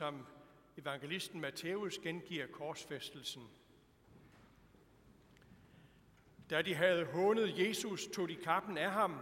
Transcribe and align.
som 0.00 0.26
evangelisten 0.76 1.40
Matthæus 1.40 1.98
gengiver 1.98 2.46
korsfæstelsen. 2.46 3.50
Da 6.50 6.62
de 6.62 6.74
havde 6.74 7.04
hånet 7.04 7.58
Jesus, 7.58 8.06
tog 8.06 8.28
de 8.28 8.36
kappen 8.36 8.78
af 8.78 8.90
ham 8.90 9.20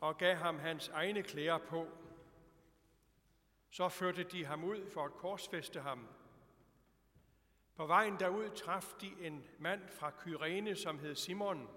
og 0.00 0.18
gav 0.18 0.36
ham 0.36 0.58
hans 0.58 0.88
egne 0.88 1.22
klæder 1.22 1.58
på. 1.58 1.88
Så 3.70 3.88
førte 3.88 4.22
de 4.22 4.44
ham 4.44 4.64
ud 4.64 4.90
for 4.90 5.04
at 5.04 5.12
korsfeste 5.12 5.80
ham. 5.80 6.08
På 7.74 7.86
vejen 7.86 8.18
derud 8.18 8.50
traf 8.50 8.92
de 9.00 9.14
en 9.20 9.44
mand 9.58 9.88
fra 9.88 10.10
Kyrene, 10.10 10.76
som 10.76 10.98
hed 10.98 11.14
Simon. 11.14 11.68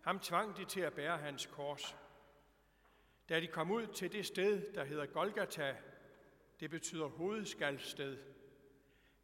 Ham 0.00 0.20
tvang 0.20 0.56
de 0.56 0.64
til 0.64 0.80
at 0.80 0.92
bære 0.94 1.18
hans 1.18 1.46
kors. 1.46 1.96
Da 3.28 3.40
de 3.40 3.46
kom 3.46 3.70
ud 3.70 3.86
til 3.86 4.12
det 4.12 4.26
sted, 4.26 4.72
der 4.74 4.84
hedder 4.84 5.06
Golgata, 5.06 5.76
det 6.60 6.70
betyder 6.70 7.06
hovedskalsted, 7.06 8.18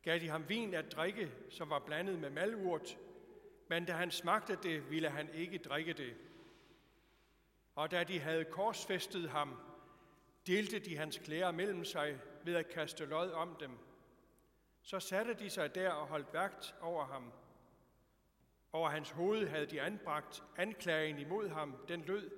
gav 0.02 0.19
de 0.19 0.29
ham 0.29 0.48
vin 0.48 0.75
at 0.75 0.92
drikke, 0.92 1.33
som 1.51 1.70
var 1.70 1.79
blandet 1.79 2.19
med 2.19 2.30
malurt, 2.30 2.98
men 3.69 3.84
da 3.84 3.92
han 3.92 4.11
smagte 4.11 4.59
det, 4.62 4.91
ville 4.91 5.11
han 5.11 5.29
ikke 5.34 5.59
drikke 5.59 5.92
det. 5.92 6.16
Og 7.75 7.91
da 7.91 8.05
de 8.05 8.20
havde 8.20 8.45
korsfæstet 8.45 9.30
ham, 9.30 9.59
delte 10.47 10.78
de 10.78 10.97
hans 10.97 11.19
klæder 11.19 11.51
mellem 11.51 11.84
sig 11.84 12.19
ved 12.45 12.55
at 12.55 12.69
kaste 12.69 13.05
lod 13.05 13.30
om 13.30 13.56
dem. 13.61 13.70
Så 14.83 15.01
satte 15.01 15.34
de 15.34 15.51
sig 15.51 15.75
der 15.75 15.91
og 15.91 16.06
holdt 16.06 16.33
vagt 16.33 16.75
over 16.80 17.05
ham. 17.05 17.33
Over 18.73 18.89
hans 18.89 19.11
hoved 19.11 19.47
havde 19.47 19.66
de 19.66 19.80
anbragt 19.80 20.42
anklagen 20.56 21.19
imod 21.19 21.48
ham. 21.48 21.77
Den 21.89 22.03
lød, 22.03 22.30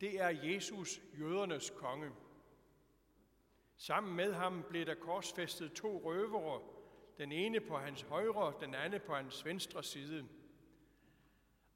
det 0.00 0.20
er 0.20 0.28
Jesus, 0.28 1.00
jødernes 1.18 1.70
konge. 1.70 2.10
Sammen 3.82 4.16
med 4.16 4.32
ham 4.32 4.64
blev 4.68 4.86
der 4.86 4.94
korsfæstet 4.94 5.72
to 5.72 6.02
røvere, 6.04 6.60
den 7.18 7.32
ene 7.32 7.60
på 7.60 7.76
hans 7.76 8.02
højre, 8.02 8.52
den 8.60 8.74
anden 8.74 9.00
på 9.06 9.14
hans 9.14 9.44
venstre 9.44 9.82
side. 9.82 10.28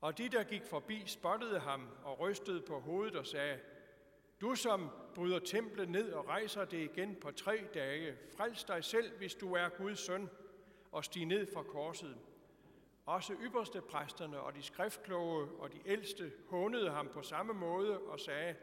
Og 0.01 0.19
de, 0.19 0.29
der 0.29 0.45
gik 0.45 0.65
forbi, 0.65 1.03
spottede 1.07 1.59
ham 1.59 1.89
og 2.05 2.21
rystede 2.21 2.61
på 2.61 2.81
hovedet 2.81 3.17
og 3.17 3.27
sagde, 3.27 3.61
du 4.41 4.55
som 4.55 4.91
bryder 5.15 5.39
templet 5.39 5.89
ned 5.89 6.13
og 6.13 6.29
rejser 6.29 6.65
det 6.65 6.79
igen 6.79 7.17
på 7.21 7.31
tre 7.31 7.69
dage, 7.75 8.17
frels 8.37 8.65
dig 8.65 8.85
selv, 8.85 9.19
hvis 9.19 9.35
du 9.35 9.55
er 9.55 9.69
Guds 9.69 9.99
søn, 9.99 10.31
og 10.93 11.05
stig 11.05 11.27
ned 11.27 11.47
fra 11.55 11.63
korset. 11.63 12.17
Også 13.07 13.33
ypperste 13.33 13.81
præsterne 13.81 14.41
og 14.41 14.55
de 14.55 14.63
skriftkloge 14.63 15.49
og 15.59 15.73
de 15.73 15.81
ældste 15.87 16.33
hånede 16.49 16.91
ham 16.91 17.09
på 17.09 17.23
samme 17.23 17.53
måde 17.53 17.99
og 17.99 18.21
sagde, 18.21 18.57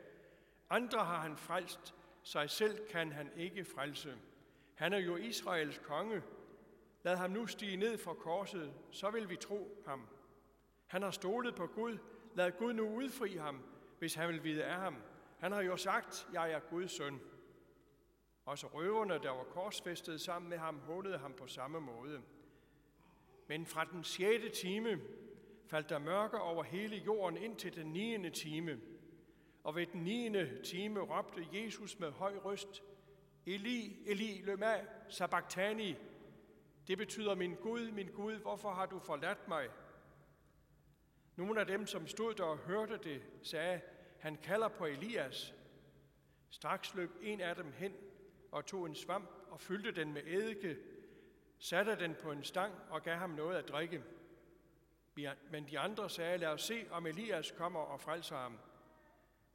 andre 0.69 0.99
har 0.99 1.21
han 1.21 1.38
frelst, 1.38 1.95
sig 2.23 2.49
selv 2.49 2.88
kan 2.88 3.11
han 3.11 3.31
ikke 3.35 3.66
frelse. 3.66 4.17
Han 4.75 4.93
er 4.93 4.97
jo 4.97 5.16
Israels 5.16 5.77
konge. 5.77 6.21
Lad 7.03 7.15
ham 7.15 7.30
nu 7.30 7.47
stige 7.47 7.77
ned 7.77 7.97
fra 7.97 8.13
korset, 8.13 8.73
så 8.91 9.09
vil 9.09 9.30
vi 9.30 9.35
tro 9.35 9.83
ham. 9.88 10.07
Han 10.88 11.02
har 11.02 11.11
stolet 11.11 11.55
på 11.55 11.67
Gud. 11.67 11.97
Lad 12.35 12.52
Gud 12.52 12.73
nu 12.73 12.95
udfri 12.95 13.35
ham, 13.35 13.63
hvis 13.99 14.13
han 14.13 14.30
vil 14.30 14.43
vide 14.43 14.63
af 14.63 14.75
ham. 14.75 14.95
Han 15.39 15.52
har 15.52 15.61
jo 15.61 15.77
sagt, 15.77 16.27
jeg 16.33 16.52
er 16.52 16.59
Guds 16.59 16.91
søn. 16.91 17.19
Også 18.45 18.67
røverne, 18.67 19.13
der 19.13 19.30
var 19.31 19.43
korsfæstet 19.43 20.21
sammen 20.21 20.49
med 20.49 20.58
ham, 20.58 20.80
hånede 20.80 21.17
ham 21.17 21.33
på 21.33 21.47
samme 21.47 21.81
måde. 21.81 22.21
Men 23.47 23.65
fra 23.65 23.85
den 23.85 24.03
sjette 24.03 24.49
time 24.49 25.02
faldt 25.67 25.89
der 25.89 25.99
mørke 25.99 26.39
over 26.41 26.63
hele 26.63 26.95
jorden 26.95 27.37
ind 27.37 27.55
til 27.55 27.75
den 27.75 27.87
niende 27.87 28.30
time. 28.30 28.81
Og 29.64 29.75
ved 29.75 29.86
den 29.86 30.02
9. 30.02 30.61
time 30.64 31.00
råbte 31.00 31.47
Jesus 31.53 32.00
med 32.00 32.11
høj 32.11 32.38
røst, 32.38 32.83
Eli, 33.45 34.03
Eli, 34.05 34.42
lema 34.42 34.86
sabachthani. 35.09 35.95
Det 36.88 36.97
betyder, 36.97 37.36
min 37.36 37.55
Gud, 37.55 37.92
min 37.92 38.08
Gud, 38.08 38.36
hvorfor 38.36 38.72
har 38.72 38.86
du 38.86 39.00
forladt 39.00 39.47
mig? 39.47 39.70
Nogle 41.36 41.59
af 41.59 41.67
dem, 41.67 41.88
som 41.88 42.08
stod 42.08 42.33
der 42.33 42.43
og 42.43 42.58
hørte 42.58 42.98
det, 42.98 43.23
sagde, 43.42 43.82
han 44.20 44.36
kalder 44.36 44.67
på 44.67 44.86
Elias. 44.86 45.54
Straks 46.49 46.95
løb 46.95 47.11
en 47.21 47.42
af 47.42 47.55
dem 47.55 47.71
hen 47.71 47.93
og 48.52 48.66
tog 48.66 48.86
en 48.86 48.95
svamp 48.95 49.30
og 49.49 49.61
fyldte 49.61 49.92
den 49.92 50.14
med 50.14 50.21
eddike, 50.26 50.77
satte 51.60 51.99
den 51.99 52.16
på 52.21 52.32
en 52.32 52.43
stang 52.43 52.73
og 52.89 53.04
gav 53.04 53.16
ham 53.16 53.30
noget 53.30 53.58
at 53.58 53.67
drikke. 53.67 54.04
Men 55.52 55.67
de 55.67 55.80
andre 55.80 56.10
sagde, 56.10 56.37
lad 56.37 56.48
os 56.48 56.61
se, 56.61 56.86
om 56.92 57.05
Elias 57.05 57.52
kommer 57.52 57.80
og 57.80 58.02
frelser 58.02 58.37
ham. 58.37 58.60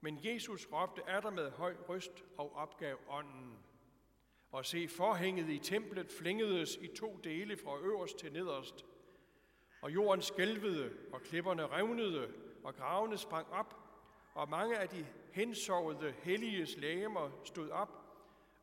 Men 0.01 0.19
Jesus 0.23 0.69
råbte 0.73 1.09
af 1.09 1.33
med 1.33 1.51
høj 1.51 1.77
røst 1.89 2.25
og 2.37 2.57
opgav 2.57 2.99
ånden. 3.09 3.59
Og 4.51 4.65
se, 4.65 4.89
forhænget 4.89 5.49
i 5.49 5.59
templet 5.59 6.11
flængedes 6.19 6.77
i 6.77 6.87
to 6.97 7.21
dele 7.25 7.57
fra 7.57 7.79
øverst 7.79 8.19
til 8.19 8.33
nederst. 8.33 8.85
Og 9.83 9.95
jorden 9.95 10.23
skælvede, 10.23 10.93
og 11.13 11.23
klipperne 11.23 11.67
revnede, 11.67 12.35
og 12.65 12.75
gravene 12.75 13.19
sprang 13.19 13.53
op, 13.53 13.75
og 14.35 14.49
mange 14.49 14.79
af 14.79 14.89
de 14.89 15.07
hensovede 15.33 16.13
helliges 16.13 16.77
lægemer 16.77 17.31
stod 17.45 17.71
op, 17.71 18.09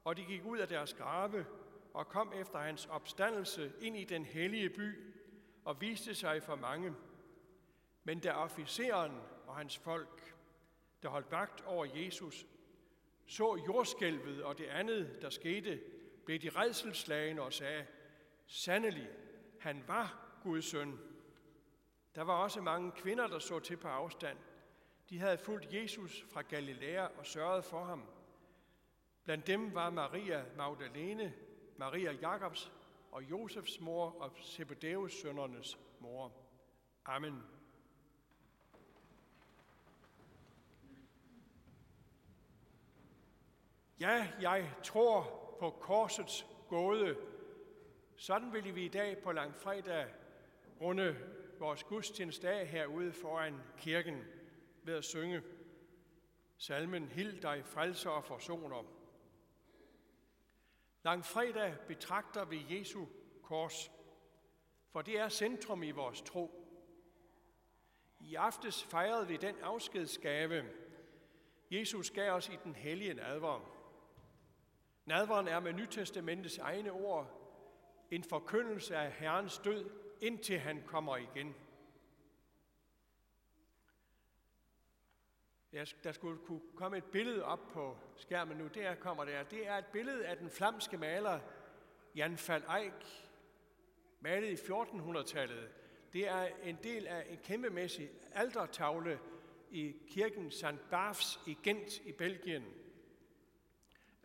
og 0.03 0.17
de 0.17 0.25
gik 0.25 0.45
ud 0.45 0.57
af 0.57 0.67
deres 0.67 0.93
grave 0.93 1.45
og 1.93 2.07
kom 2.07 2.33
efter 2.35 2.59
hans 2.59 2.85
opstandelse 2.85 3.73
ind 3.81 3.97
i 3.97 4.03
den 4.03 4.25
hellige 4.25 4.69
by 4.69 5.13
og 5.65 5.81
viste 5.81 6.15
sig 6.15 6.43
for 6.43 6.55
mange. 6.55 6.93
Men 8.03 8.19
da 8.19 8.31
officeren 8.31 9.11
og 9.47 9.55
hans 9.55 9.77
folk, 9.77 10.34
der 11.05 11.11
holdt 11.11 11.31
vagt 11.31 11.61
over 11.65 11.85
Jesus, 11.85 12.45
så 13.25 13.63
jordskælvet 13.67 14.43
og 14.43 14.57
det 14.57 14.65
andet, 14.65 15.17
der 15.21 15.29
skete, 15.29 15.81
blev 16.25 16.39
de 16.39 16.49
redselslagende 16.49 17.41
og 17.41 17.53
sagde, 17.53 17.85
sandelig, 18.47 19.09
han 19.59 19.83
var 19.87 20.37
Guds 20.43 20.65
søn. 20.65 20.99
Der 22.15 22.21
var 22.21 22.33
også 22.33 22.61
mange 22.61 22.91
kvinder, 22.91 23.27
der 23.27 23.39
så 23.39 23.59
til 23.59 23.77
på 23.77 23.87
afstand. 23.87 24.37
De 25.09 25.19
havde 25.19 25.37
fulgt 25.37 25.73
Jesus 25.73 26.25
fra 26.33 26.41
Galilea 26.41 27.07
og 27.17 27.25
sørget 27.25 27.65
for 27.65 27.83
ham. 27.83 28.03
Blandt 29.23 29.47
dem 29.47 29.73
var 29.73 29.89
Maria 29.89 30.45
Magdalene, 30.57 31.33
Maria 31.77 32.11
Jakobs 32.11 32.71
og 33.11 33.23
Josefs 33.23 33.79
mor 33.79 34.21
og 34.21 34.31
Zebedeus 34.43 35.13
sønnernes 35.13 35.79
mor. 35.99 36.31
Amen. 37.05 37.54
Ja, 43.99 44.27
jeg 44.41 44.71
tror 44.83 45.23
på 45.59 45.69
korsets 45.69 46.47
gåde. 46.69 47.17
Sådan 48.15 48.53
vil 48.53 48.75
vi 48.75 48.85
i 48.85 48.89
dag 48.89 49.17
på 49.23 49.31
langfredag 49.31 50.07
runde 50.81 51.17
vores 51.59 51.83
gudstjenestedag 51.83 52.69
herude 52.69 53.13
foran 53.13 53.61
kirken 53.77 54.23
ved 54.83 54.95
at 54.95 55.03
synge 55.03 55.41
salmen 56.57 57.07
Hild 57.07 57.41
dig, 57.41 57.65
frelser 57.65 58.09
og 58.09 58.23
forsoner. 58.23 58.83
Langfredag 61.03 61.75
betragter 61.87 62.45
vi 62.45 62.65
Jesu 62.69 63.05
kors, 63.43 63.91
for 64.91 65.01
det 65.01 65.19
er 65.19 65.29
centrum 65.29 65.83
i 65.83 65.91
vores 65.91 66.21
tro. 66.21 66.51
I 68.19 68.35
aftes 68.35 68.83
fejrede 68.83 69.27
vi 69.27 69.37
den 69.37 69.55
afskedsgave, 69.61 70.63
Jesus 71.71 72.11
gav 72.11 72.31
os 72.31 72.49
i 72.49 72.57
den 72.63 72.75
hellige 72.75 73.21
advarm. 73.21 73.74
Nadveren 75.05 75.47
er 75.47 75.59
med 75.59 75.73
Nytestamentets 75.73 76.57
egne 76.57 76.91
ord 76.91 77.41
en 78.11 78.23
forkyndelse 78.23 78.95
af 78.95 79.11
Herrens 79.11 79.57
død, 79.57 79.89
indtil 80.21 80.59
han 80.59 80.83
kommer 80.85 81.17
igen. 81.17 81.55
Der 86.03 86.11
skulle 86.11 86.37
kunne 86.45 86.61
komme 86.75 86.97
et 86.97 87.03
billede 87.03 87.43
op 87.43 87.67
på 87.73 87.97
skærmen 88.15 88.57
nu. 88.57 88.67
Der 88.67 88.95
kommer 88.95 89.25
der. 89.25 89.43
Det 89.43 89.67
er 89.67 89.73
et 89.77 89.85
billede 89.85 90.25
af 90.25 90.37
den 90.37 90.49
flamske 90.49 90.97
maler 90.97 91.39
Jan 92.15 92.39
van 92.47 92.63
Eyck, 92.81 93.05
malet 94.19 94.49
i 94.49 94.71
1400-tallet. 94.71 95.69
Det 96.13 96.27
er 96.27 96.47
en 96.63 96.77
del 96.83 97.07
af 97.07 97.25
en 97.29 97.37
kæmpemæssig 97.43 98.09
aldertavle 98.31 99.19
i 99.71 99.95
kirken 100.09 100.51
St. 100.51 100.89
Barfs 100.89 101.39
i 101.47 101.57
Gent 101.63 101.99
i 101.99 102.11
Belgien. 102.11 102.65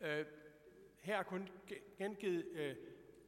Øh, 0.00 0.26
her 1.00 1.19
er 1.19 1.23
kun 1.23 1.49
gengivet 1.99 2.47
øh, 2.52 2.76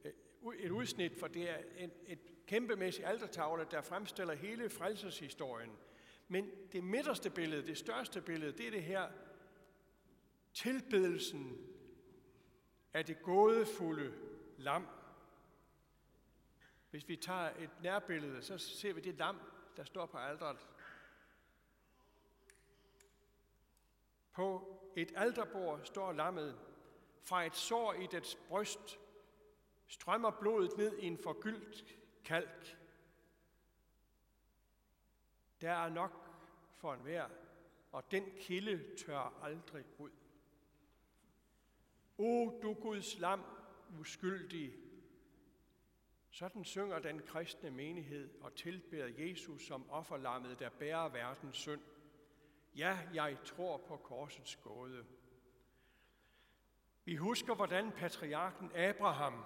øh, 0.03 0.11
et 0.59 0.71
udsnit, 0.71 1.19
for 1.19 1.27
det 1.27 1.49
er 1.49 1.57
en, 1.77 1.91
et 2.05 2.19
kæmpemæssigt 2.47 3.07
altertavle, 3.07 3.67
der 3.71 3.81
fremstiller 3.81 4.33
hele 4.33 4.69
frelseshistorien. 4.69 5.71
Men 6.27 6.51
det 6.71 6.83
midterste 6.83 7.29
billede, 7.29 7.67
det 7.67 7.77
største 7.77 8.21
billede, 8.21 8.51
det 8.51 8.67
er 8.67 8.71
det 8.71 8.83
her 8.83 9.09
tilbedelsen 10.53 11.57
af 12.93 13.05
det 13.05 13.21
gådefulde 13.21 14.13
lam. 14.57 14.87
Hvis 16.89 17.07
vi 17.07 17.15
tager 17.15 17.49
et 17.59 17.69
nærbillede, 17.81 18.41
så 18.41 18.57
ser 18.57 18.93
vi 18.93 19.01
det 19.01 19.15
lam, 19.15 19.39
der 19.77 19.83
står 19.83 20.05
på 20.05 20.17
alderet. 20.17 20.67
På 24.31 24.79
et 24.95 25.13
alterbord 25.15 25.81
står 25.83 26.11
lammet, 26.11 26.59
fra 27.23 27.45
et 27.45 27.55
sår 27.55 27.93
i 27.93 28.07
dets 28.07 28.35
bryst, 28.35 28.99
strømmer 29.87 30.31
blodet 30.31 30.77
ned 30.77 30.97
i 30.97 31.05
en 31.05 31.17
forgyldt 31.17 31.97
kalk. 32.25 32.77
Der 35.61 35.71
er 35.71 35.89
nok 35.89 36.29
for 36.75 36.93
enhver, 36.93 37.29
og 37.91 38.11
den 38.11 38.23
kilde 38.39 38.95
tør 38.97 39.39
aldrig 39.41 39.85
ud. 39.97 40.11
O 42.17 42.59
du 42.61 42.73
Guds 42.73 43.19
lam, 43.19 43.43
uskyldig, 43.99 44.73
sådan 46.29 46.63
synger 46.63 46.99
den 46.99 47.21
kristne 47.21 47.71
menighed 47.71 48.41
og 48.41 48.55
tilbeder 48.55 49.07
Jesus 49.17 49.65
som 49.65 49.89
offerlammet, 49.89 50.59
der 50.59 50.69
bærer 50.69 51.09
verdens 51.09 51.57
synd. 51.57 51.81
Ja, 52.75 52.99
jeg 53.13 53.37
tror 53.45 53.77
på 53.77 53.97
korsets 53.97 54.55
gåde. 54.55 55.05
Vi 57.05 57.15
husker, 57.15 57.55
hvordan 57.55 57.91
patriarken 57.91 58.71
Abraham 58.75 59.43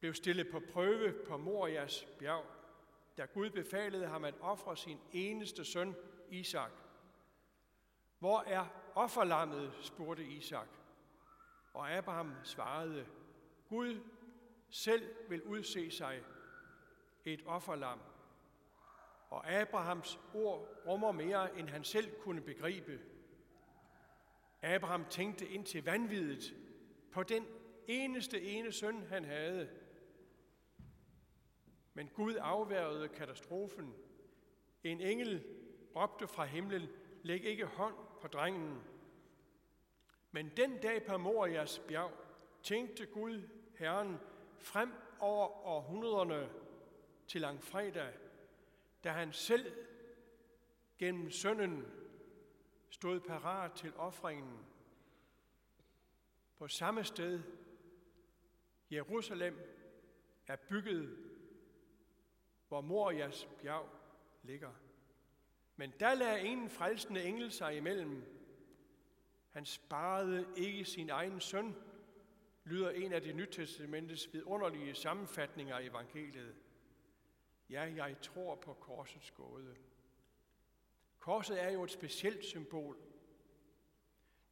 blev 0.00 0.14
stillet 0.14 0.50
på 0.50 0.60
prøve 0.72 1.14
på 1.28 1.36
Morias 1.36 2.06
bjerg, 2.18 2.44
da 3.16 3.24
Gud 3.24 3.50
befalede 3.50 4.06
ham 4.06 4.24
at 4.24 4.34
ofre 4.40 4.76
sin 4.76 4.98
eneste 5.12 5.64
søn, 5.64 5.94
Isak. 6.30 6.70
Hvor 8.18 8.40
er 8.40 8.66
offerlammet, 8.94 9.72
spurgte 9.80 10.24
Isak. 10.24 10.68
Og 11.74 11.90
Abraham 11.90 12.34
svarede, 12.44 13.06
Gud 13.68 14.00
selv 14.70 15.16
vil 15.28 15.42
udse 15.42 15.90
sig 15.90 16.24
et 17.24 17.42
offerlam. 17.46 18.00
Og 19.30 19.50
Abrahams 19.50 20.20
ord 20.34 20.82
rummer 20.86 21.12
mere, 21.12 21.58
end 21.58 21.68
han 21.68 21.84
selv 21.84 22.20
kunne 22.20 22.40
begribe. 22.40 23.00
Abraham 24.62 25.04
tænkte 25.04 25.48
ind 25.48 25.64
til 25.64 25.84
vanvidet 25.84 26.54
på 27.10 27.22
den 27.22 27.46
eneste 27.86 28.42
ene 28.42 28.72
søn, 28.72 29.02
han 29.02 29.24
havde. 29.24 29.70
Men 31.94 32.08
Gud 32.08 32.34
afværgede 32.40 33.08
katastrofen. 33.08 33.94
En 34.84 35.00
engel 35.00 35.44
råbte 35.96 36.28
fra 36.28 36.44
himlen, 36.44 36.88
læg 37.22 37.44
ikke 37.44 37.66
hånd 37.66 37.94
på 38.20 38.28
drengen. 38.28 38.80
Men 40.30 40.50
den 40.56 40.78
dag 40.78 41.04
på 41.04 41.16
Morias 41.18 41.78
bjerg 41.88 42.12
tænkte 42.62 43.06
Gud, 43.06 43.48
Herren, 43.78 44.16
frem 44.58 44.92
over 45.20 45.66
århundrederne 45.66 46.50
til 47.26 47.40
langfredag, 47.40 48.12
da 49.04 49.10
han 49.10 49.32
selv 49.32 49.72
gennem 50.98 51.30
sønnen 51.30 51.86
stod 52.92 53.20
parat 53.20 53.72
til 53.72 53.92
offringen. 53.96 54.58
På 56.58 56.68
samme 56.68 57.04
sted, 57.04 57.42
Jerusalem 58.90 59.58
er 60.46 60.56
bygget, 60.56 61.16
hvor 62.68 62.80
Morias 62.80 63.48
bjerg 63.62 63.88
ligger. 64.42 64.72
Men 65.76 65.92
der 66.00 66.14
lagde 66.14 66.40
en 66.40 66.70
frelsende 66.70 67.22
engel 67.22 67.52
sig 67.52 67.76
imellem. 67.76 68.24
Han 69.50 69.64
sparede 69.64 70.46
ikke 70.56 70.84
sin 70.84 71.10
egen 71.10 71.40
søn, 71.40 71.76
lyder 72.64 72.90
en 72.90 73.12
af 73.12 73.22
det 73.22 73.36
nytestamentets 73.36 74.32
vidunderlige 74.32 74.94
sammenfatninger 74.94 75.76
af 75.76 75.84
evangeliet. 75.84 76.54
Ja, 77.70 77.80
jeg 77.80 78.16
tror 78.20 78.54
på 78.54 78.72
korsets 78.72 79.30
gåde. 79.30 79.76
Korset 81.22 81.62
er 81.62 81.70
jo 81.70 81.84
et 81.84 81.90
specielt 81.90 82.44
symbol. 82.44 82.96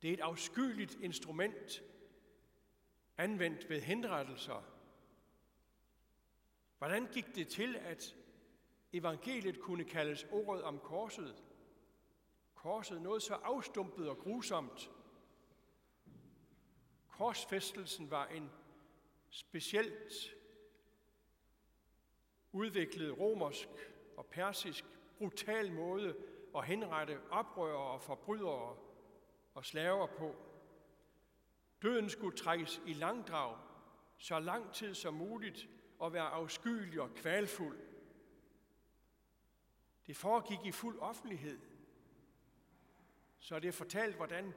Det 0.02 0.10
er 0.10 0.14
et 0.14 0.20
afskyeligt 0.20 0.98
instrument, 1.00 1.82
anvendt 3.16 3.70
ved 3.70 3.80
henrettelser. 3.80 4.64
Hvordan 6.78 7.06
gik 7.06 7.34
det 7.34 7.48
til, 7.48 7.76
at 7.76 8.16
evangeliet 8.92 9.60
kunne 9.60 9.84
kaldes 9.84 10.26
ordet 10.30 10.62
om 10.62 10.78
korset? 10.78 11.44
Korset 12.54 13.02
noget 13.02 13.22
så 13.22 13.34
afstumpet 13.34 14.08
og 14.08 14.18
grusomt, 14.18 14.90
Korsfæstelsen 17.08 18.10
var 18.10 18.26
en 18.26 18.50
specielt 19.30 20.36
udviklet 22.52 23.18
romersk 23.18 23.68
og 24.16 24.26
persisk 24.26 24.84
brutal 25.18 25.72
måde 25.72 26.16
og 26.54 26.64
henrette 26.64 27.20
oprørere 27.30 27.92
og 27.92 28.02
forbrydere 28.02 28.76
og 29.54 29.64
slaver 29.64 30.06
på. 30.06 30.34
Døden 31.82 32.10
skulle 32.10 32.36
trækkes 32.36 32.82
i 32.86 32.92
langdrag, 32.92 33.58
så 34.18 34.38
lang 34.38 34.72
tid 34.72 34.94
som 34.94 35.14
muligt, 35.14 35.68
og 35.98 36.12
være 36.12 36.28
afskyelig 36.28 37.00
og 37.00 37.10
kvalfuld. 37.14 37.78
Det 40.06 40.16
foregik 40.16 40.58
i 40.64 40.72
fuld 40.72 40.98
offentlighed, 40.98 41.60
så 43.38 43.58
det 43.58 43.68
er 43.68 43.72
fortalt, 43.72 44.16
hvordan 44.16 44.54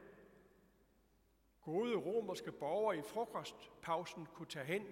gode 1.62 1.96
romerske 1.96 2.51
borgere 2.51 2.98
i 2.98 3.01
frokostpausen 3.01 4.25
kunne 4.25 4.48
tage 4.48 4.66
hen 4.66 4.86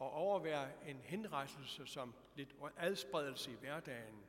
og 0.00 0.12
overvære 0.12 0.88
en 0.88 1.00
henrettelse 1.00 1.86
som 1.86 2.14
lidt 2.34 2.54
adspredelse 2.76 3.52
i 3.52 3.54
hverdagen. 3.54 4.24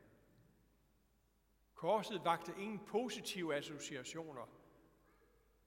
Korset 1.76 2.26
vagte 2.26 2.54
ingen 2.58 2.80
positive 2.80 3.56
associationer. 3.56 4.50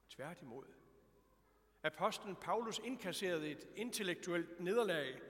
Tværtimod. 0.08 0.64
Apostlen 1.82 2.36
Paulus 2.36 2.80
indkasserede 2.84 3.50
et 3.50 3.68
intellektuelt 3.76 4.60
nederlag 4.60 5.20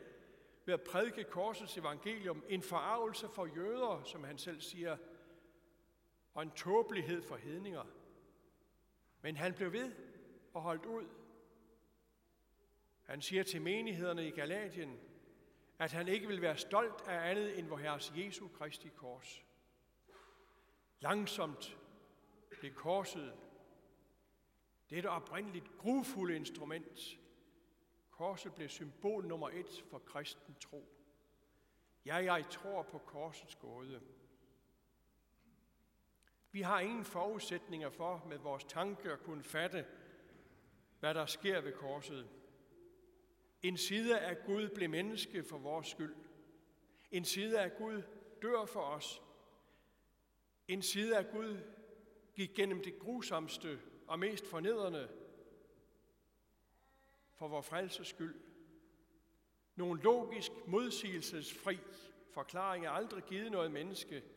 ved 0.64 0.74
at 0.74 0.82
prædike 0.82 1.24
korsets 1.24 1.78
evangelium, 1.78 2.44
en 2.48 2.62
forarvelse 2.62 3.28
for 3.28 3.46
jøder, 3.46 4.02
som 4.04 4.24
han 4.24 4.38
selv 4.38 4.60
siger, 4.60 4.96
og 6.34 6.42
en 6.42 6.50
tåbelighed 6.50 7.22
for 7.22 7.36
hedninger– 7.36 7.84
men 9.24 9.36
han 9.36 9.54
blev 9.54 9.72
ved 9.72 9.92
og 10.54 10.62
holdt 10.62 10.86
ud. 10.86 11.06
Han 13.04 13.22
siger 13.22 13.42
til 13.42 13.62
menighederne 13.62 14.28
i 14.28 14.30
Galatien, 14.30 15.00
at 15.78 15.92
han 15.92 16.08
ikke 16.08 16.26
vil 16.26 16.42
være 16.42 16.56
stolt 16.56 17.08
af 17.08 17.30
andet 17.30 17.58
end 17.58 17.68
vor 17.68 17.76
Herres 17.76 18.12
Jesu 18.16 18.48
Kristi 18.48 18.88
kors. 18.88 19.44
Langsomt 21.00 21.78
blev 22.60 22.74
korset 22.74 23.34
dette 24.90 25.10
oprindeligt 25.10 25.78
grufulde 25.78 26.36
instrument. 26.36 27.18
Korset 28.10 28.54
blev 28.54 28.68
symbol 28.68 29.26
nummer 29.26 29.48
et 29.48 29.84
for 29.90 29.98
kristen 29.98 30.54
tro. 30.60 30.88
Ja, 32.04 32.14
jeg 32.14 32.44
tror 32.50 32.82
på 32.82 32.98
korsets 32.98 33.54
gåde. 33.54 34.00
Vi 36.52 36.62
har 36.62 36.80
ingen 36.80 37.04
forudsætninger 37.04 37.90
for 37.90 38.24
med 38.28 38.38
vores 38.38 38.64
tanke 38.64 39.12
at 39.12 39.22
kunne 39.22 39.42
fatte, 39.42 39.86
hvad 41.00 41.14
der 41.14 41.26
sker 41.26 41.60
ved 41.60 41.72
korset. 41.72 42.28
En 43.64 43.76
side 43.76 44.18
af 44.20 44.44
Gud 44.46 44.68
blev 44.68 44.90
menneske 44.90 45.44
for 45.44 45.58
vores 45.58 45.86
skyld. 45.86 46.14
En 47.10 47.24
side 47.24 47.60
af 47.60 47.76
Gud 47.76 48.02
dør 48.42 48.64
for 48.64 48.80
os. 48.80 49.22
En 50.68 50.82
side 50.82 51.18
af 51.18 51.30
Gud 51.30 51.58
gik 52.34 52.54
gennem 52.54 52.82
det 52.82 52.98
grusomste 52.98 53.80
og 54.06 54.18
mest 54.18 54.46
fornedrende 54.46 55.08
for 57.34 57.48
vores 57.48 57.66
frelses 57.66 58.08
skyld. 58.08 58.40
Nogle 59.76 60.02
logisk 60.02 60.50
modsigelsesfri 60.66 61.78
forklaring 62.30 62.86
er 62.86 62.90
aldrig 62.90 63.24
givet 63.24 63.52
noget 63.52 63.70
menneske– 63.72 64.22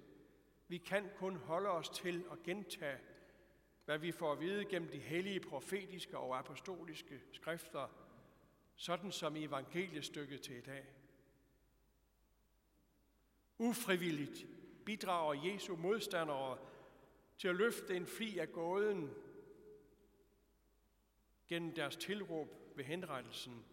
vi 0.69 0.77
kan 0.77 1.10
kun 1.15 1.36
holde 1.36 1.69
os 1.69 1.89
til 1.89 2.25
at 2.31 2.43
gentage, 2.43 2.98
hvad 3.86 3.98
vi 3.98 4.12
får 4.12 4.31
at 4.31 4.39
vide 4.39 4.65
gennem 4.65 4.89
de 4.89 5.00
hellige 5.00 5.39
profetiske 5.39 6.17
og 6.17 6.39
apostoliske 6.39 7.22
skrifter, 7.31 8.06
sådan 8.77 9.12
som 9.12 9.36
i 9.36 9.43
evangeliestykket 9.43 10.41
til 10.41 10.57
i 10.57 10.62
dag. 10.62 10.86
Ufrivilligt 13.57 14.46
bidrager 14.86 15.53
Jesu 15.53 15.75
modstandere 15.75 16.57
til 17.38 17.48
at 17.48 17.55
løfte 17.55 17.96
en 17.96 18.07
fli 18.07 18.38
af 18.38 18.51
gåden 18.51 19.13
gennem 21.48 21.75
deres 21.75 21.96
tilråb 21.96 22.48
ved 22.75 22.86
henrettelsen. 22.86 23.65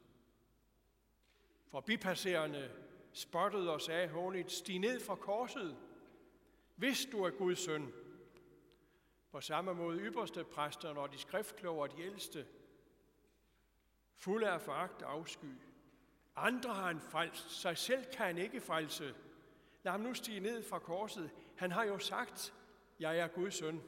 Forbipasserende 1.70 2.70
spottede 3.12 3.72
og 3.72 3.80
sagde 3.80 4.08
hånligt, 4.08 4.52
stig 4.52 4.78
ned 4.78 5.00
fra 5.00 5.14
korset, 5.14 5.76
hvis 6.76 7.06
du 7.12 7.24
er 7.24 7.30
Guds 7.30 7.58
søn. 7.58 7.92
På 9.30 9.40
samme 9.40 9.74
måde 9.74 9.98
ypperste 9.98 10.44
præsterne 10.44 11.00
og 11.00 11.12
de 11.12 11.18
skriftkloge 11.18 11.82
og 11.82 11.96
de 11.96 12.02
ældste, 12.02 12.46
fulde 14.16 14.50
af 14.50 14.60
foragt 14.60 15.02
og 15.02 15.12
afsky. 15.12 15.46
Andre 16.36 16.74
har 16.74 16.86
han 16.86 17.00
frelst, 17.00 17.50
sig 17.50 17.78
selv 17.78 18.04
kan 18.04 18.26
han 18.26 18.38
ikke 18.38 18.60
frelse. 18.60 19.14
Lad 19.82 19.92
ham 19.92 20.00
nu 20.00 20.14
stige 20.14 20.40
ned 20.40 20.62
fra 20.62 20.78
korset. 20.78 21.30
Han 21.56 21.72
har 21.72 21.84
jo 21.84 21.98
sagt, 21.98 22.54
jeg 23.00 23.18
er 23.18 23.28
Guds 23.28 23.54
søn. 23.54 23.82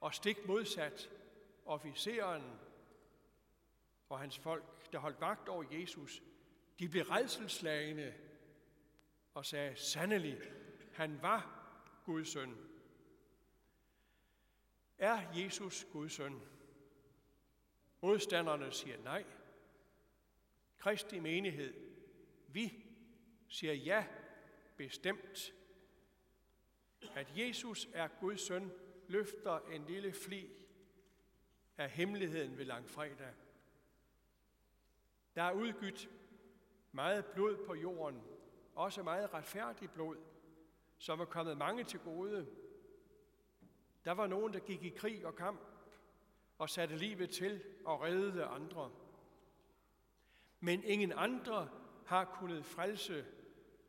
Og 0.00 0.14
stik 0.14 0.46
modsat 0.46 1.10
officeren 1.66 2.42
og 4.08 4.20
hans 4.20 4.38
folk, 4.38 4.92
der 4.92 4.98
holdt 4.98 5.20
vagt 5.20 5.48
over 5.48 5.64
Jesus, 5.70 6.22
de 6.78 6.88
blev 6.88 7.02
redselslagende 7.02 8.14
og 9.34 9.46
sagde, 9.46 9.76
sandelig, 9.76 10.40
han 10.92 11.22
var 11.22 11.70
Guds 12.04 12.28
søn. 12.28 12.56
Er 14.98 15.32
Jesus 15.32 15.86
Guds 15.92 16.12
søn? 16.12 16.40
Modstanderne 18.04 18.72
siger 18.72 19.02
nej. 19.02 19.24
Kristi 20.78 21.20
menighed, 21.20 21.74
vi 22.48 22.84
siger 23.48 23.72
ja, 23.72 24.06
bestemt. 24.76 25.54
At 27.14 27.32
Jesus 27.36 27.88
er 27.92 28.08
Guds 28.20 28.40
søn, 28.40 28.72
løfter 29.08 29.58
en 29.58 29.84
lille 29.84 30.12
fli 30.12 30.50
af 31.78 31.90
hemmeligheden 31.90 32.58
ved 32.58 32.64
langfredag. 32.64 33.32
Der 35.34 35.42
er 35.42 35.52
udgydt 35.52 36.10
meget 36.92 37.26
blod 37.26 37.66
på 37.66 37.74
jorden, 37.74 38.22
også 38.74 39.02
meget 39.02 39.34
retfærdigt 39.34 39.94
blod, 39.94 40.16
som 40.98 41.20
er 41.20 41.24
kommet 41.24 41.56
mange 41.56 41.84
til 41.84 42.00
gode. 42.00 42.46
Der 44.04 44.12
var 44.12 44.26
nogen, 44.26 44.52
der 44.52 44.60
gik 44.60 44.82
i 44.82 44.88
krig 44.88 45.26
og 45.26 45.34
kamp 45.34 45.73
og 46.58 46.70
satte 46.70 46.96
livet 46.96 47.30
til 47.30 47.64
og 47.84 48.00
reddede 48.00 48.44
andre. 48.44 48.90
Men 50.60 50.84
ingen 50.84 51.12
andre 51.12 51.70
har 52.06 52.24
kunnet 52.24 52.64
frelse 52.64 53.26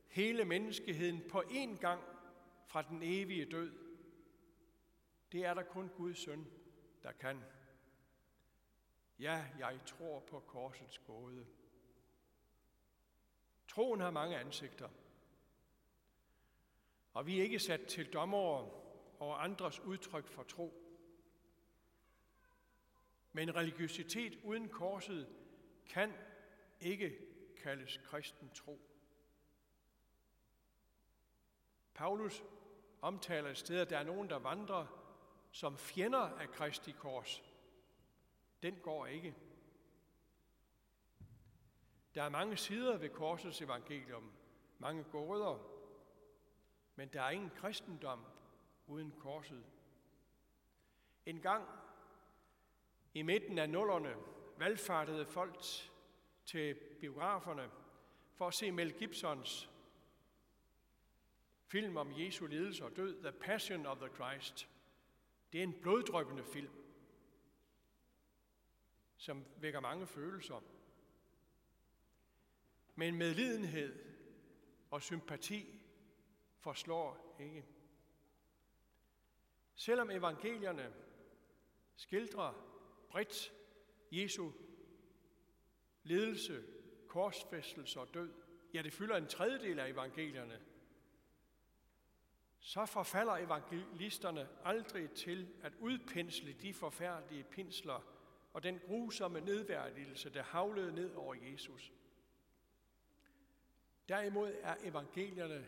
hele 0.08 0.46
menneskeheden 0.46 1.30
på 1.30 1.42
én 1.42 1.80
gang 1.80 2.04
fra 2.66 2.82
den 2.82 3.00
evige 3.04 3.46
død. 3.46 3.72
Det 5.32 5.46
er 5.46 5.54
der 5.54 5.64
kun 5.64 5.90
Guds 5.90 6.18
søn, 6.18 6.48
der 7.04 7.12
kan. 7.12 7.44
Ja, 9.20 9.46
jeg 9.60 9.80
tror 9.86 10.20
på 10.20 10.40
korsets 10.40 11.00
gåde. 11.00 11.46
Troen 13.68 14.00
har 14.00 14.12
mange 14.12 14.38
ansigter. 14.38 14.90
Og 17.14 17.26
vi 17.26 17.40
er 17.40 17.44
ikke 17.44 17.60
sat 17.60 17.82
til 17.82 18.14
dommer 18.14 18.38
over 19.20 19.36
andres 19.36 19.80
udtryk 19.80 20.28
for 20.28 20.44
tro. 20.44 20.85
Men 23.36 23.56
religiøsitet 23.56 24.39
uden 24.44 24.70
korset 24.70 25.27
kan 25.86 26.13
ikke 26.80 27.18
kaldes 27.58 27.98
kristen 27.98 28.50
tro. 28.50 28.80
Paulus 31.94 32.44
omtaler 33.01 33.50
et 33.50 33.58
sted, 33.58 33.80
at 33.80 33.89
der 33.89 33.98
er 33.98 34.04
nogen, 34.04 34.30
der 34.30 34.39
vandrer 34.39 34.86
som 35.51 35.77
fjender 35.77 36.20
af 36.20 36.50
Kristi 36.50 36.92
kors. 36.92 37.44
Den 38.63 38.75
går 38.75 39.06
ikke. 39.06 39.36
Der 42.15 42.24
er 42.24 42.30
mange 42.30 42.58
sider 42.58 42.98
ved 42.98 43.10
korsets 43.10 43.62
evangelium, 43.62 44.32
mange 44.80 45.04
gåder, 45.04 45.60
men 46.96 47.10
der 47.13 47.22
er 47.22 47.30
ingen 47.30 47.50
kristendom 47.50 48.25
uden 48.88 49.12
korset. 49.12 49.65
En 51.25 51.42
gang 51.42 51.85
i 53.16 53.22
midten 53.22 53.58
af 53.58 53.70
nullerne 53.70 54.16
valgfartede 54.58 55.26
folk 55.26 55.64
til 56.46 56.76
biograferne 57.00 57.72
for 58.34 58.48
at 58.48 58.54
se 58.54 58.72
Mel 58.72 58.94
Gibsons 58.94 59.70
film 61.68 61.98
om 61.98 62.12
Jesu 62.20 62.46
lidelse 62.46 62.86
og 62.86 62.96
død, 62.96 63.24
The 63.24 63.32
Passion 63.32 63.86
of 63.86 63.98
the 63.98 64.16
Christ. 64.16 64.70
Det 65.54 65.60
er 65.60 65.64
en 65.64 65.82
bloddrøbende 65.82 66.44
film, 66.44 66.72
som 69.18 69.46
vækker 69.58 69.80
mange 69.80 70.08
følelser. 70.08 70.64
Men 72.96 73.16
medlidenhed 73.16 74.16
og 74.92 75.02
sympati 75.02 75.82
forslår 76.58 77.36
ikke. 77.40 77.66
Selvom 79.76 80.12
evangelierne 80.12 80.94
skildrer 81.96 82.75
bredt 83.16 83.54
Jesu 84.12 84.52
ledelse, 86.04 86.64
korsfæstelse 87.08 88.00
og 88.00 88.14
død, 88.14 88.34
ja, 88.74 88.82
det 88.82 88.94
fylder 88.94 89.18
en 89.18 89.28
tredjedel 89.28 89.80
af 89.80 89.90
evangelierne, 89.90 90.62
så 92.60 92.86
forfalder 92.86 93.34
evangelisterne 93.34 94.48
aldrig 94.64 95.12
til 95.12 95.48
at 95.62 95.74
udpensle 95.80 96.54
de 96.54 96.74
forfærdelige 96.74 97.44
pinsler 97.44 98.02
og 98.54 98.64
den 98.64 98.80
grusomme 98.80 99.42
nedværdigelse, 99.42 100.30
der 100.30 100.44
havlede 100.44 100.94
ned 100.96 101.14
over 101.14 101.36
Jesus. 101.36 101.92
Derimod 104.10 104.54
er 104.62 104.76
evangelierne 104.84 105.68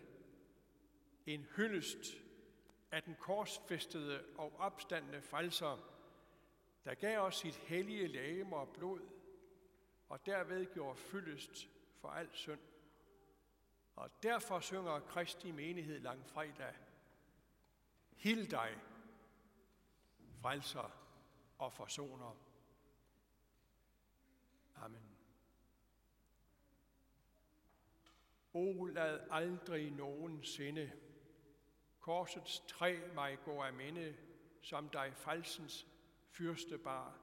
en 1.25 1.47
hyldest 1.55 2.17
af 2.91 3.03
den 3.03 3.15
korsfæstede 3.19 4.25
og 4.37 4.59
opstandende 4.59 5.21
frelser, 5.21 5.96
der 6.87 6.95
gav 6.95 7.19
os 7.19 7.35
sit 7.35 7.55
hellige 7.55 8.07
lægeme 8.07 8.55
og 8.55 8.69
blod, 8.69 9.01
og 10.09 10.25
derved 10.25 10.73
gjorde 10.73 10.97
fyldest 10.97 11.69
for 12.01 12.07
al 12.07 12.29
synd. 12.31 12.59
Og 13.95 14.23
derfor 14.23 14.59
synger 14.59 14.99
Kristi 14.99 15.51
menighed 15.51 15.99
langfredag, 15.99 16.73
Hild 18.15 18.47
dig, 18.47 18.81
frelser 20.41 20.91
og 21.57 21.73
forsoner. 21.73 22.35
Amen. 24.75 25.17
O 28.53 28.85
lad 28.85 29.27
aldrig 29.31 29.91
nogensinde 29.91 30.91
korsets 31.99 32.59
træ 32.67 32.99
mig 33.13 33.37
gå 33.45 33.61
af 33.61 33.73
minde, 33.73 34.17
som 34.61 34.89
dig 34.89 35.13
falsens 35.15 35.87
fyrste 36.31 36.77
bar. 36.77 37.19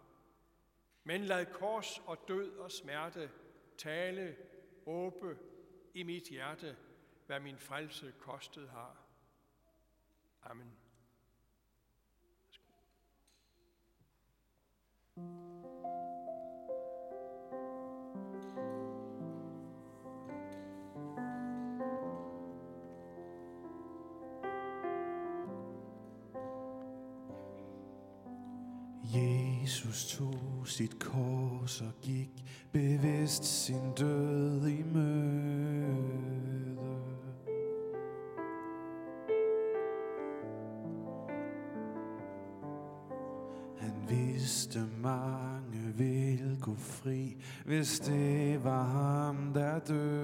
Men 1.04 1.24
lad 1.24 1.46
kors 1.46 1.98
og 2.06 2.18
død 2.28 2.56
og 2.56 2.72
smerte 2.72 3.30
tale, 3.78 4.36
åbe 4.86 5.38
i 5.94 6.02
mit 6.02 6.28
hjerte, 6.28 6.76
hvad 7.26 7.40
min 7.40 7.58
frelse 7.58 8.14
kostet 8.20 8.68
har. 8.70 8.96
Amen. 10.42 10.83
Jesus 29.74 30.16
tog 30.18 30.68
sit 30.68 30.98
kors 30.98 31.80
og 31.80 31.92
gik 32.02 32.44
bevidst 32.72 33.44
sin 33.44 33.92
død 33.98 34.66
i 34.66 34.82
møde. 34.82 35.96
Han 43.78 43.94
vidste 44.08 44.86
mange 45.02 45.92
vil 45.96 46.58
gå 46.60 46.74
fri, 46.74 47.36
hvis 47.64 47.98
det 47.98 48.64
var 48.64 48.84
ham, 48.84 49.52
der 49.54 49.78
døde. 49.78 50.23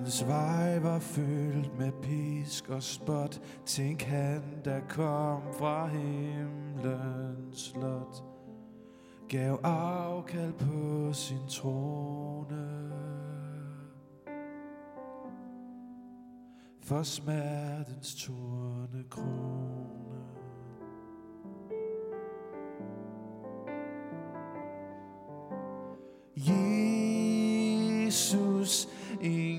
Hans 0.00 0.26
vej 0.26 0.78
var 0.78 0.98
fyldt 0.98 1.78
med 1.78 1.92
pisk 2.02 2.68
og 2.68 2.82
spot. 2.82 3.40
Tænk 3.66 4.02
han, 4.02 4.42
der 4.64 4.80
kom 4.88 5.42
fra 5.58 5.86
himlens 5.86 7.60
slot 7.60 8.24
Gav 9.28 9.60
afkald 9.62 10.52
på 10.52 11.12
sin 11.12 11.48
trone. 11.48 12.92
For 16.82 17.02
smertens 17.02 18.14
torne 18.14 19.04
krone. 19.10 20.09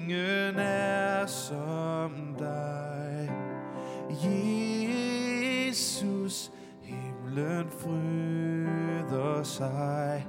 Ingen 0.01 0.59
er 0.59 1.25
som 1.25 2.11
dig, 2.39 3.31
Jesus. 5.69 6.51
Himlen 6.81 7.69
fryder 7.69 9.43
sig 9.43 10.27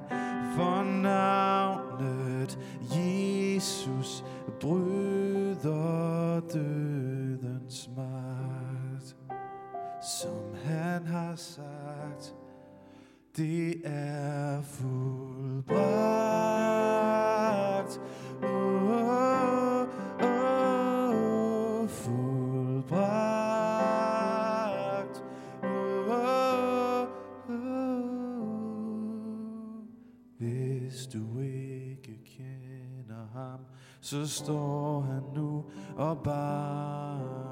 så 34.00 34.26
står 34.26 35.00
han 35.00 35.22
nu 35.34 35.64
og 35.96 36.18
banker. 36.18 37.42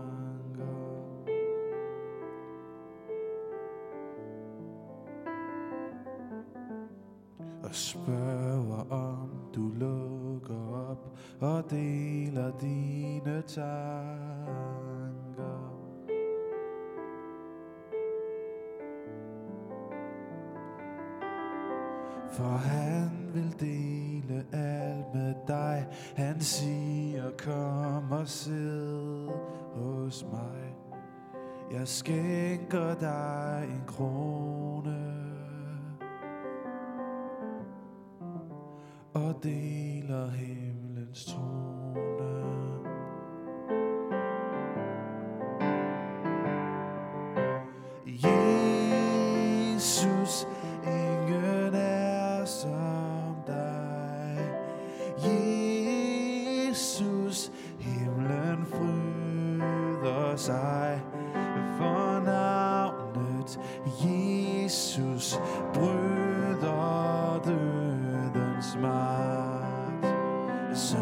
og 7.70 7.76
spørger 7.76 8.92
om 8.92 9.30
du 9.54 9.68
lukker 9.68 10.88
op 10.90 11.16
og 11.40 11.70
deler 11.70 12.58
dine 12.60 13.42
tanker. 13.42 13.70
For 22.30 22.44
han 22.44 23.10
vil 23.34 23.60
dele 23.60 23.99
alt 24.52 25.14
med 25.14 25.34
dig. 25.48 25.86
Han 26.16 26.40
siger, 26.40 27.30
kom 27.38 28.12
og 28.12 28.28
sid 28.28 29.28
hos 29.74 30.26
mig. 30.32 30.74
Jeg 31.72 31.88
skænker 31.88 32.94
dig 32.94 33.68
en 33.70 33.82
krone. 33.86 35.20
og 39.14 39.34
deler 39.42 40.30
himlens 40.30 41.24
trone. 41.24 41.79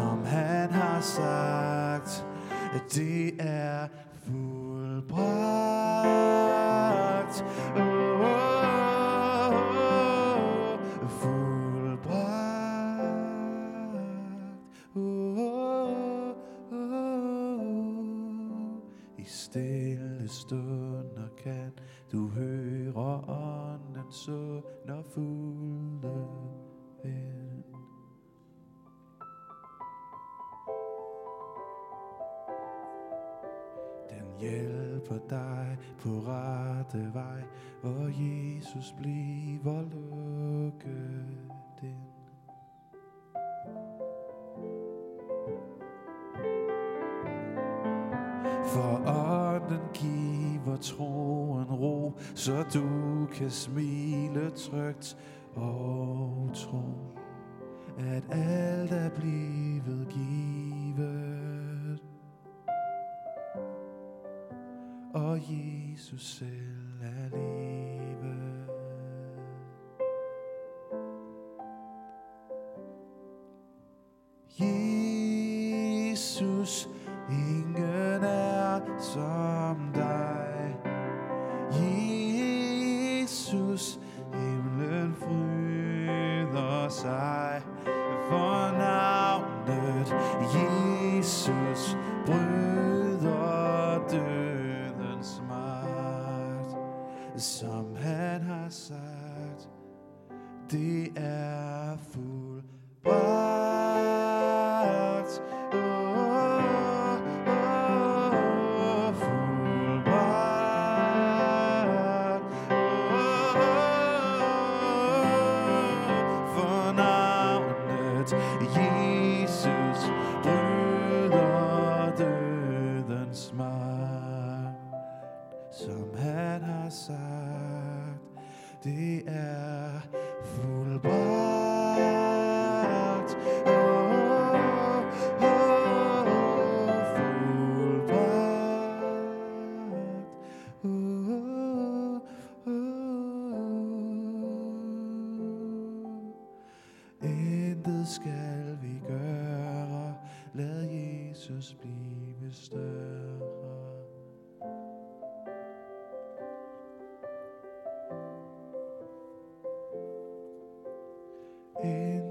Som 0.09 0.25
han 0.25 0.71
har 0.71 1.01
sagt, 1.01 2.25
det 2.95 3.33
er 3.39 3.87
fuldbragt. 4.25 5.09
Oh, 7.75 7.81
oh, 8.21 9.53
oh, 11.01 11.09
fuldbragt. 11.09 12.09
Oh, 14.95 15.39
oh, 15.39 16.35
oh. 16.71 17.61
I 19.17 19.23
stille 19.23 20.27
stunder 20.27 21.29
kan 21.43 21.71
du 22.11 22.27
høre 22.27 23.21
ånden 23.27 24.11
så 24.11 24.61
når 24.87 25.03
fulde 25.13 26.27
vind. 27.03 27.38
Hjælper 35.09 35.27
dig 35.29 35.77
på 35.99 36.09
rette 36.09 37.13
vej, 37.13 37.43
hvor 37.81 38.09
Jesus 38.23 38.95
bliver 38.97 39.81
lukket 39.81 41.51
ind. 41.83 42.09
For 48.65 49.07
ånden 49.07 49.81
giver 49.93 50.77
troen 50.77 51.65
ro, 51.65 52.13
så 52.35 52.63
du 52.73 53.25
kan 53.33 53.49
smile 53.49 54.49
trygt 54.49 55.17
og 55.55 56.49
tro, 56.53 56.83
at 57.97 58.23
alt 58.31 58.91
er 58.91 59.09
blevet 59.09 60.07
givet. 60.09 60.68
Jesus 65.39 66.21
selv 66.21 67.01
er 67.01 67.29
livet. 67.29 68.69
Jesus, 76.09 76.89
ingen 77.29 78.23
er 78.23 78.79
som 78.99 79.93
dig. 79.93 80.75
Jesus, 83.21 83.99
himlen 84.33 85.15
fryder 85.15 86.89
sig 86.89 87.61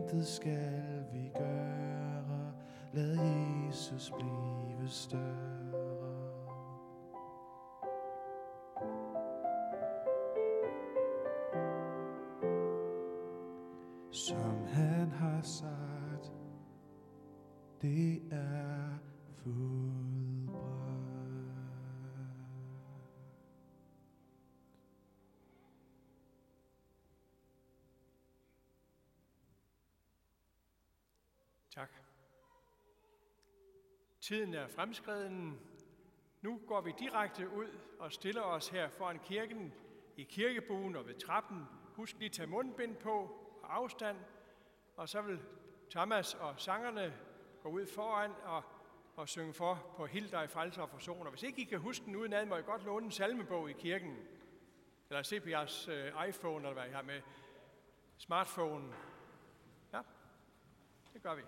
Intet 0.08 0.26
skal 0.26 1.04
vi 1.12 1.30
gøre, 1.38 2.52
lad 2.92 3.18
Jesus 3.66 4.12
blive 4.18 4.88
større. 4.88 5.47
Tak. 31.78 31.90
Tiden 34.20 34.54
er 34.54 34.68
fremskreden. 34.68 35.60
Nu 36.42 36.60
går 36.66 36.80
vi 36.80 36.94
direkte 36.98 37.48
ud 37.48 37.78
og 37.98 38.12
stiller 38.12 38.42
os 38.42 38.68
her 38.68 38.88
foran 38.88 39.18
kirken 39.18 39.74
i 40.16 40.22
kirkebuen 40.22 40.96
og 40.96 41.06
ved 41.06 41.14
trappen. 41.14 41.64
Husk 41.94 42.16
lige 42.18 42.26
at 42.26 42.32
tage 42.32 42.46
mundbind 42.46 42.96
på 42.96 43.20
og 43.62 43.76
afstand. 43.76 44.16
Og 44.96 45.08
så 45.08 45.22
vil 45.22 45.40
Thomas 45.90 46.34
og 46.34 46.60
sangerne 46.60 47.14
gå 47.62 47.68
ud 47.68 47.86
foran 47.86 48.32
og, 48.44 48.62
og 49.16 49.28
synge 49.28 49.54
for 49.54 49.94
på 49.96 50.06
Hild 50.06 50.30
dig 50.30 50.50
frelser 50.50 50.82
og 50.82 50.90
forsoner. 50.90 51.30
Hvis 51.30 51.42
ikke 51.42 51.62
I 51.62 51.64
kan 51.64 51.78
huske 51.78 52.04
den 52.04 52.16
udenad, 52.16 52.46
må 52.46 52.56
I 52.56 52.62
godt 52.62 52.84
låne 52.84 53.06
en 53.06 53.12
salmebog 53.12 53.70
i 53.70 53.72
kirken. 53.72 54.16
Eller 55.10 55.22
se 55.22 55.40
på 55.40 55.48
jeres 55.48 55.88
øh, 55.88 56.28
iPhone, 56.28 56.56
eller 56.56 56.72
hvad 56.72 56.88
I 56.88 56.92
har 56.92 57.02
med. 57.02 57.22
Smartphone. 58.16 58.94
Ja, 59.92 60.00
det 61.12 61.22
gør 61.22 61.34
vi. 61.34 61.42